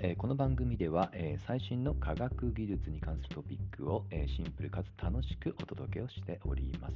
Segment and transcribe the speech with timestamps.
[0.00, 6.94] えこの番組では、え最新の科学技術に関するトピックを、えシンプルかつ楽しくお届けをしております。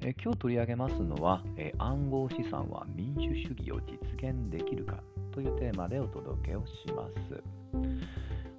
[0.00, 5.02] え今日取り上げますのは、え暗号資産は民主主義を実現できるか
[5.32, 7.42] というテーマでお届けをします。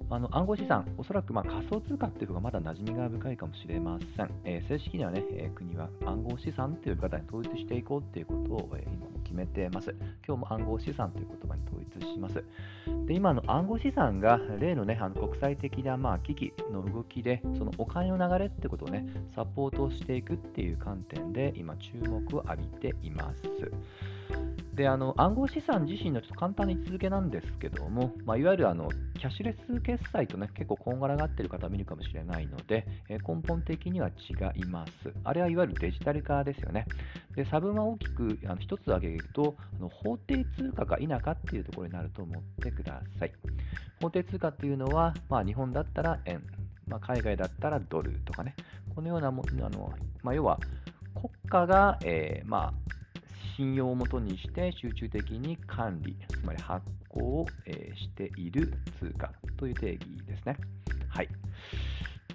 [0.08, 4.30] あの暗号資産、おそらくま仮想通貨っていう方がまだ馴染みが深いかもしれません。
[4.44, 9.94] え正式にはね、え国は暗号資産という方に統一していこうということを、えー今決めてます。
[10.26, 12.44] 今日も暗号資産という言葉に統一します。
[13.06, 23.42] で今の暗号資産が例の,、ね、あの国際的なまあ危機の動きでそのお金の流れってことをねサポートしていくっていう観点で今注目を浴びています。
[24.74, 34.92] であの暗号資産自身のちょっと簡単な位置づけなんですけども、まあ、いわゆるあのキャッシュレス決済とね結構こんがらがっている方見るかもしれないので、えー根本的には違います。
[35.24, 36.86] あれはいわゆるデジタル化ですよね。
[37.36, 43.32] で差分は大きくあの一つ挙げるとあの法定通貨か否かっていうところになると思ってください。
[44.00, 46.42] 法定通貨っていうのは、まあ、日本だったら円、
[46.88, 48.54] まあ、海外だったらドルとかね、
[48.94, 49.92] このようなもあの、
[50.22, 50.58] まあ、要は
[51.14, 52.72] 国家が、えーまあ、
[53.62, 60.56] 信用をもとにして集中的に管理、つまり発行を、えしている通貨という定義ですね。
[61.08, 61.28] はい。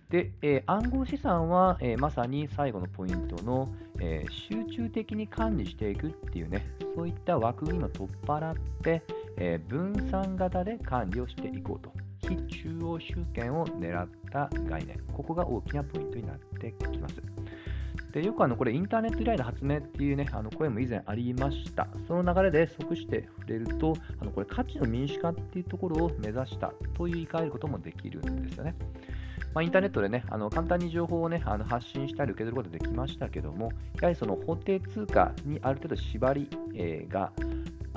[0.10, 3.68] で、え暗号資産は、えまさに最後のポイントの、
[4.00, 9.04] え集中的に管理していくっていうね、そういった枠組みを取っ払って、
[9.36, 11.92] え分散型で管理をしていこうと。
[12.22, 14.98] 非中央集権を狙った概念。
[15.14, 17.16] ここが大きなポイントになってきます。
[18.18, 21.88] でよくあのこれインターネット由来の発明っていうねあの声も以前ありました。
[22.08, 28.76] その流れで即して触れるとあのこれ価値の民主化っていうところを目指したと言い換えることもできるんですよね。
[29.54, 37.32] まあ、インターネットでねあの簡単に情報をねあの発信したり受け取ることができましたけどもやはりその法定通貨にある程度縛り、えが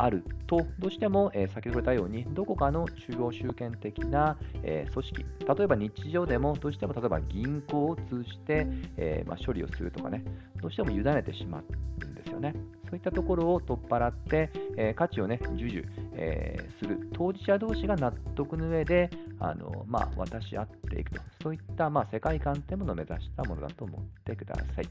[0.04, 5.26] あると、どうしても、えー先ほど言ったように、どこかの中央集権的な、えー組織、
[5.58, 8.66] 例えば日常でも、どうしても例えば銀行を通じて、
[8.96, 10.24] えーまあ、処理をするとかね、
[10.60, 11.62] どうしても委ねてしま
[12.02, 12.54] うんですよね。
[12.88, 24.88] そういったところを取っ払って、え価値をね、授受、えする当事者同士が納得の上で、あのまあ、渡し合っていくと、そういった、まあ、世界観っていうものを目指したものだと思ってください。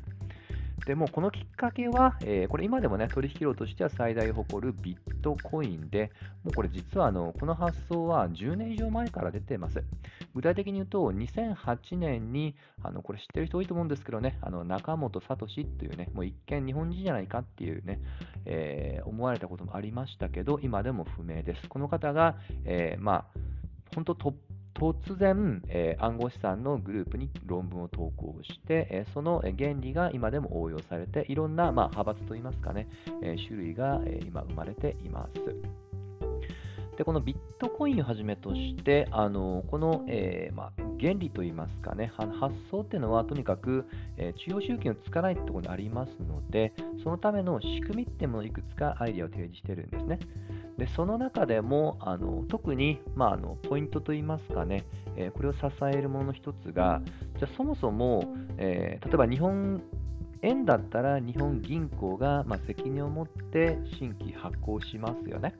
[0.85, 6.12] でもこのきっかけは、えーこれ今でもね、取引量としては最大を誇るビットコインで、
[6.44, 9.84] もうこれ実はあのこの発想は10年以上前から出てます。
[10.34, 18.00] 具体的に言うと、2008年に、あのこれ知ってる人多いと思うんですけどね、あの中本聡というね、もう一見日本人じゃないかっていうね、
[18.46, 21.67] えー思われたこともありましたけど、今でも不明です。
[21.67, 22.35] この方が、
[22.66, 23.25] えーまあ、
[23.96, 24.34] 本当と
[24.79, 32.88] 突然、え暗号資産のグループに論文を投稿して、えその原理が今でも応用されて、いろんな、まあ、派閥といいますかね、
[33.22, 35.79] え種類が、え今生まれています。
[36.97, 43.85] でこのビットコインをはじめとして、あのこの、えーまあ、原理といいますかね、発想っていうのはとにかく、
[44.17, 46.73] えー中央集権をつかないところにありますので、
[47.03, 50.19] そのための仕組みっていうものをいくつかアイデアを提示してるんですね。
[50.77, 55.59] でその中でもあの特に、まあ、あのポイントといいますかね、えーこれを支
[55.93, 57.01] えるものの一つが、
[57.37, 59.81] じゃそもそも、えー例えば日本
[60.41, 65.53] 円だったら日本銀行が、まあ、責任を持って新規発行しますよね。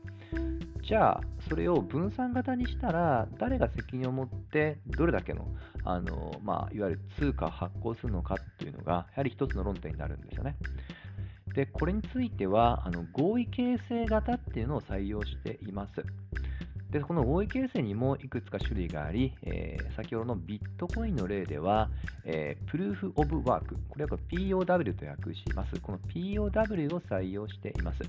[0.90, 5.48] じゃあ、それを分散型にしたら、誰が責任を持って、どれだけの、
[5.84, 10.56] あのまあ、いわゆる通貨を発行するのかっていうのが、やはり一つの論点になるんですよね。
[11.54, 16.04] で、これについては、あの合意形成型っていうのを採用しています。
[16.90, 21.92] で、この合意形成にもいくつか種類があり、えー先ほどのビットコインの例では、
[22.24, 25.80] えー、プルーフ・オブ・ワーク、これは POW と訳します。
[25.82, 28.00] この POW を採用しています。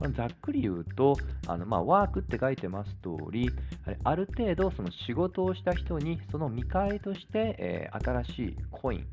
[0.00, 1.14] これざっくり言うと、
[1.46, 3.50] あのまあ、ワークって書いてます通り、
[4.02, 9.06] ある程度その仕事をした人にその見返りとして、えー新しいコイン、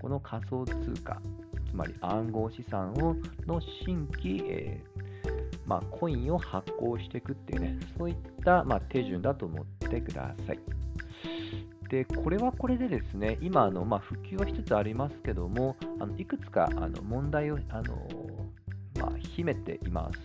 [0.00, 1.20] この仮想通貨、
[1.68, 10.60] つまり暗号資産をの新規、えーまあ、コインを発行していくっていうね、そういった、まあ、手順だと思ってください。
[11.90, 18.08] で、これはこれでですね、今、あのまあ、普及はしつつありますけども、あのいくつかあの問題をあの、
[19.38, 20.18] 秘めています。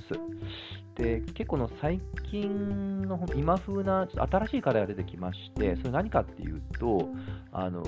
[0.95, 1.99] で、結構の最
[2.31, 7.07] 近の今風なちょっと新しい課題が出てきまして、それ何かっていうと、
[7.51, 7.83] あの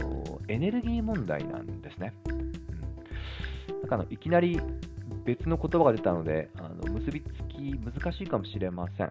[0.47, 2.13] エネルギー問題なんですね。
[2.29, 2.37] うん、
[3.81, 4.59] なんかあのいきなり
[5.25, 9.09] 別の言葉が出たので、あの結びつき難しいかもしれません。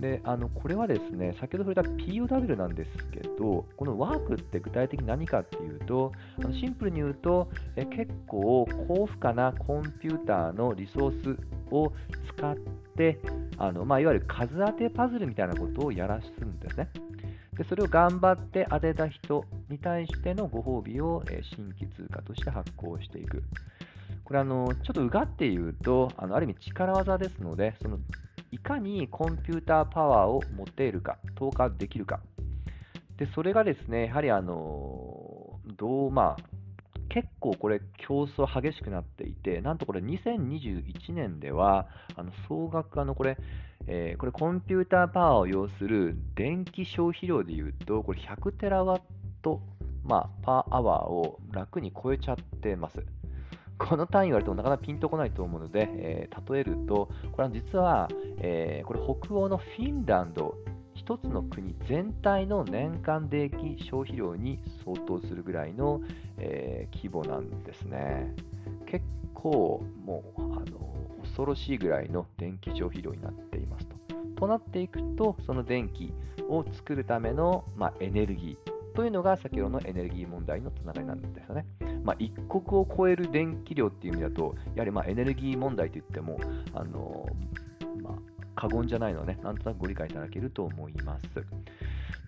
[0.00, 11.92] で、あのこれはですね、先ほど触れた POW なんですけど、このワークって具体的に何かっていうと、あのシンプルに言うと、え結構高負荷なコンピューターのリソースを
[12.36, 12.56] 使っ
[12.96, 13.18] て
[13.58, 16.88] あの、まあ、いわゆる数当てパズルみたいなことをやらすんですね。
[17.56, 23.42] でそれを頑張って当てた人に対してのご褒美を、え新規通貨として発行していく。
[24.24, 27.98] これあの、ちょっとうがって言うと、あのある意味力技ですので、その
[28.50, 32.20] いかにコンピューターパワーを持っているか、投下できるか。
[33.16, 36.55] で、それがですね、やはりあの、どう、まあ、
[37.16, 43.38] 結構これ競争激しくなっていて、なんとこれ2021年では、あの総額あのこれ、
[43.86, 49.00] えー、これコンピューターパワーを要する電気消費量でいうと、これ100テラワッ
[49.40, 49.62] ト、
[50.04, 53.02] まあ、パーアワーを楽に超えちゃってます。
[53.78, 58.10] この単位言われてもなかなかピンとこないと思うので、えー、例えると、これは実は、
[58.40, 60.54] えー、これ北欧のフィンランド、
[60.96, 66.00] 一つの国全体の年間電気消費量に相当するぐらいの、
[66.38, 68.34] えー、規模なんですね。
[68.86, 69.04] 結
[69.34, 73.96] 構もうあの恐ろしいぐらいの電気消費量になっていますと。
[74.36, 76.12] となっていくと、その電気
[76.48, 81.66] を作るための、まあ、エネルギーというのが先ほどのエネルギー問題のつながりなんですよね。
[82.02, 86.38] まあ、一国を超える電気量っていう意味だと、やはりまエネルギー問題といっても、
[86.72, 87.65] あのまあ、
[88.56, 91.26] 過言じゃないのはね、なんとなくご理解いただけると思います。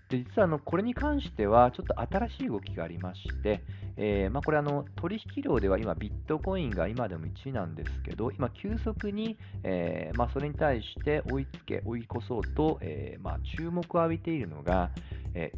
[0.09, 3.61] で実はあのこれに関しては、ちょっと新しい動きがありまして、
[4.01, 14.89] えー、まあ、これあの、取引量では今、ビットコインが今でも1位なんですけど、今、急速に、えー、まあ、それに対して追いつけ、追い越そうと、えー、まあ、注目を浴びているのが、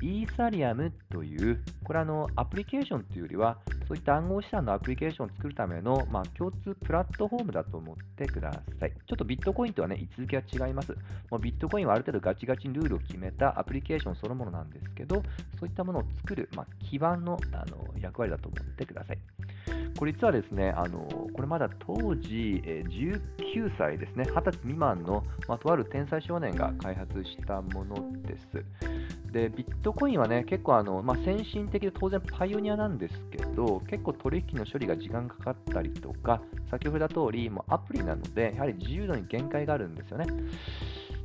[0.01, 3.57] イーサリアムという、これあのアプリケーションというよりは、
[3.87, 8.91] そういった暗号資産のアプリケーションを作るための、まあ、共通プラットフォームだと思ってください。
[8.91, 10.93] ちょっとビットコインとはね、位置づけは違います。
[11.29, 15.21] もうビットコインはある程度ガチガチにルールを決めたアプリケーションそのものなんですけど、
[15.59, 19.17] そういったものを作る、まあ、基盤のあの役割だと思ってください。
[19.97, 20.99] これ実はですね、あの
[21.33, 28.90] これまだ当時、え19歳ですね、20歳未満の、まあ、とある天才少年が開発したものです。
[29.31, 40.25] で、ビットコインはね、結構あの、まあ、先進的で当然パイオニアなんですけど、結構取引の処理が時間かかったりとか、先ほど言った通り、もうアプリなので、やはり自由度に限界があるんですよね。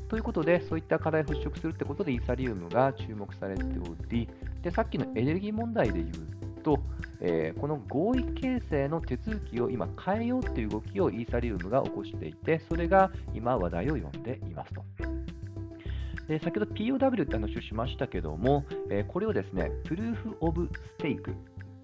[0.09, 4.29] ということで、そういった課題を払拭するってことで、イーサリウムが注目されており、
[4.63, 6.79] でさっきのエネルギー問題で言うと、
[7.21, 14.85] えー、この合意形成の手続きを今変えようという動きをイーサリウムが起こしていて、それが今話題を呼んでいますと。
[16.29, 21.35] で先ほど POW って話をしましたけども、えー、これをですね、プルーフ・オブ・ステーク、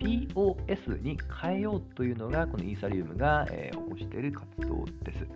[0.02, 5.26] POS に変えようというのが、このイーサリウムが、えー、起こしている活動です。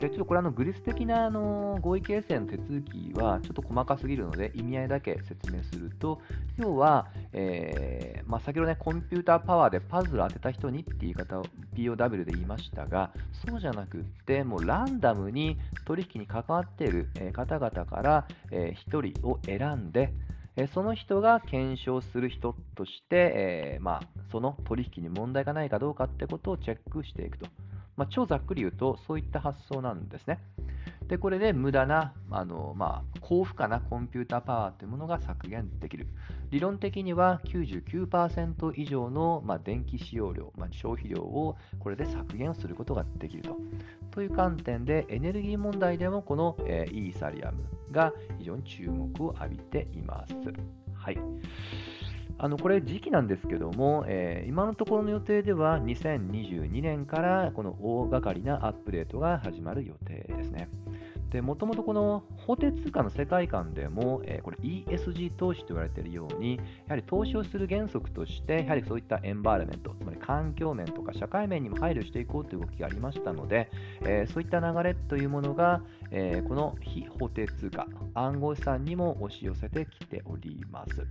[0.00, 6.20] でちょっとこれあの、グリス的なあの合意形成の手続きはちょっと細かすぎるので、意味合いだけ説明すると、
[6.56, 11.44] 要は、えー、まあ、先ほどね、コンピューターパワーでパズル当てた人にって言い方を
[11.76, 13.12] POW で言いましたが、
[13.48, 20.12] そうじゃなくって、もうランダムに取引に関わっている方々から、えー、1人を選んで、
[20.56, 27.46] えその人が検証する人として、えー、まあ、その取引に問題がないかどうかってことをチェックしていくと。
[27.96, 30.40] まあ、超ざっくり言うと、そういった発想なんですね。
[31.12, 36.06] で、これで無駄な、あのまあ、高負荷なコンピューターパワーというものが削減できる。
[36.50, 43.58] 理論的には99%以上の、まあ、電気使用量、まあ、消費量をこれで削減することができると。
[44.10, 50.34] という観点で、エネルギー問題でもこの、えー、イーサリアムが非常に注目を浴びています。
[50.94, 51.18] はい。
[52.38, 60.70] あのこれ、時期なんですけども、えー、今のところの予定では2022年からこの大掛かりなアップデートが始まる予定ですね。
[61.32, 73.70] で、もともとこの法定通貨の世界観でも、えー、これ ESG 投資と言われているように、やはり投資をする原則として、やはりそういったエンバーレメント、つまり環境面とか社会面にも配慮していこうという動きがありましたので、
[74.02, 81.06] えー、そういった流れというものが、えー、この非法定通貨、暗号資産にも押し寄せてきております。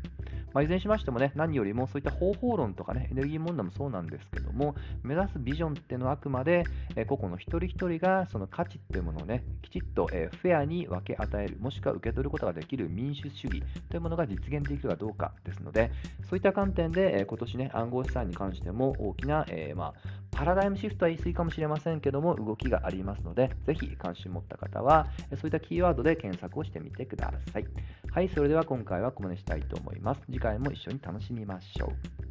[0.53, 6.63] まあ、いずれにしましてもね、何よりもそういった方法論とかね、エネルギー問題もそうなんですけども、目指すビジョンっていうのはあくまで、
[6.95, 15.91] え個々の一人一人がその価値っていうものをね、きちっと、えフェアに分け与える、もしくは受け取ることができる民主主義というものが実現できるかどうかですので、
[16.29, 27.65] そういった観点で、え今年ね、暗号資産に関しても大きな、えー、まあ、パラダイムシフトは言い過ぎかもしれませんけども、動きがありますので、ぜひ関心持った方は、そういったキーワードで検索をしてみてください。
[28.11, 30.21] はい、それでは今回はここまでしたいと思います。
[30.41, 32.30] 次回も一緒に楽しみましょう。